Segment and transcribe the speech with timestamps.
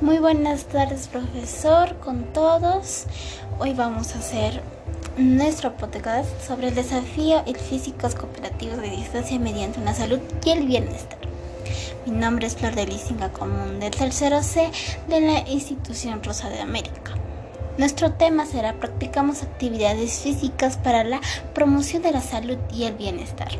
[0.00, 3.04] Muy buenas tardes, profesor, con todos.
[3.58, 4.62] Hoy vamos a hacer
[5.18, 10.66] nuestro podcast sobre el desafío el físicos cooperativos de distancia mediante la salud y el
[10.66, 11.18] bienestar.
[12.06, 14.70] Mi nombre es Flor de Lisinga Común del tercero C
[15.06, 17.12] de la institución Rosa de América.
[17.76, 21.20] Nuestro tema será practicamos actividades físicas para la
[21.52, 23.50] promoción de la salud y el bienestar.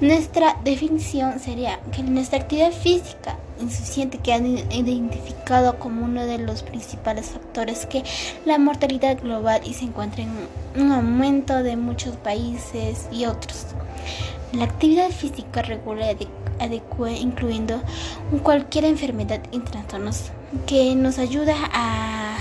[0.00, 6.62] Nuestra definición sería que nuestra actividad física insuficiente que han identificado como uno de los
[6.62, 8.02] principales factores que
[8.44, 10.30] la mortalidad global y se encuentra en
[10.76, 13.66] un aumento de muchos países y otros.
[14.52, 16.16] La actividad física regular
[16.58, 17.80] adecua incluyendo
[18.42, 20.30] cualquier enfermedad y trastornos
[20.66, 22.38] que nos ayuda a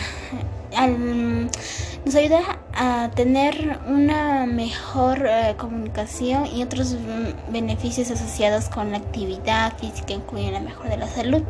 [2.06, 2.42] nos ayuda
[2.78, 6.96] a tener una mejor eh, comunicación y otros
[7.50, 11.42] beneficios asociados con la actividad física, incluyen la mejora de la salud.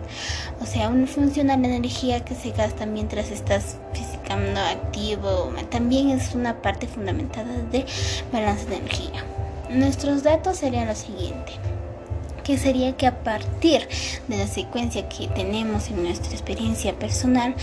[0.62, 5.52] O sea, una funciona la energía que se gasta mientras estás físicamente activo.
[5.70, 7.86] También es una parte fundamental de
[8.32, 9.26] balance de energía.
[9.70, 11.56] Nuestros datos serían los siguientes
[12.48, 13.86] que sería que a partir
[14.30, 17.56] de la secuencia que tenemos en nuestra experiencia personal,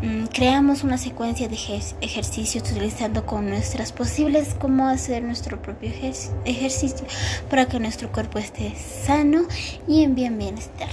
[0.00, 1.58] mm, creamos una secuencia de
[2.00, 5.90] ejercicios utilizando con nuestras posibles cómo hacer nuestro propio
[6.46, 7.06] ejercicio
[7.50, 9.42] para que nuestro cuerpo esté sano
[9.86, 10.88] y en bien bienestar.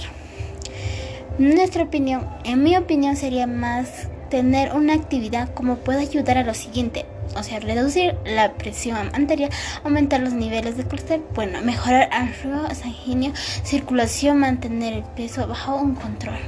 [1.38, 6.52] Nuestra opinión, en mi opinión, sería más tener una actividad como puede ayudar a lo
[6.52, 9.50] siguiente o sea, reducir la presión arterial,
[9.84, 13.32] aumentar los niveles de colesterol, bueno, mejorar el flujo sanguíneo,
[13.64, 16.38] circulación, mantener el peso bajo un control.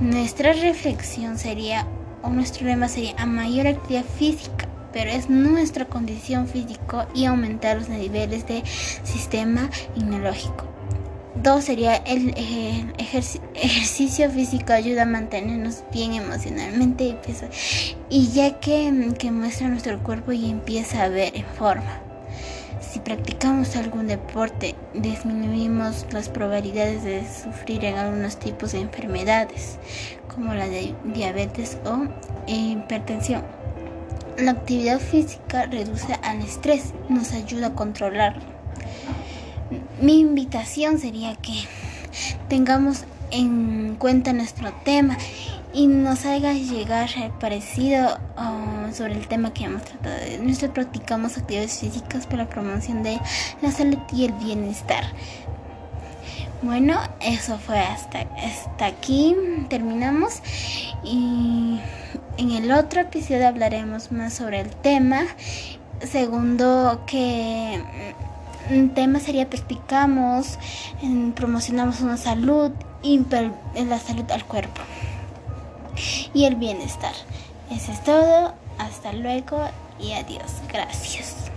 [0.00, 1.86] Nuestra reflexión sería,
[2.22, 7.76] o nuestro lema sería, a mayor actividad física, pero es nuestra condición física y aumentar
[7.76, 8.62] los niveles de
[9.04, 10.75] sistema inmunológico.
[11.42, 12.34] Dos sería el,
[12.98, 17.18] ejercicio físico ayuda a mantenernos bien emocionalmente
[18.08, 22.00] y ya que, que muestra nuestro cuerpo y empieza a ver en forma.
[22.80, 29.78] Si practicamos algún deporte, disminuimos las probabilidades de sufrir en algunos tipos de enfermedades,
[30.34, 32.06] como la de diabetes o
[32.46, 33.42] hipertensión.
[34.38, 38.55] La actividad física reduce al estrés, nos ayuda a controlarlo
[40.00, 41.64] mi invitación sería que
[42.48, 45.16] tengamos en cuenta nuestro tema
[45.72, 47.08] y nos haga llegar
[47.38, 50.16] parecido uh, sobre el tema que hemos tratado.
[50.42, 53.20] Nosotros practicamos actividades físicas para la promoción de
[53.60, 55.04] la salud y el bienestar.
[56.62, 59.36] Bueno, eso fue hasta, hasta aquí.
[59.68, 60.40] Terminamos.
[61.04, 61.78] Y
[62.38, 65.26] en el otro episodio hablaremos más sobre el tema.
[66.00, 67.82] Segundo, que
[68.70, 70.58] un tema sería practicamos,
[71.34, 72.72] promocionamos una salud
[73.88, 74.80] la salud al cuerpo
[76.34, 77.14] y el bienestar.
[77.70, 78.54] Eso es todo.
[78.78, 79.68] Hasta luego
[79.98, 80.52] y adiós.
[80.70, 81.50] Gracias.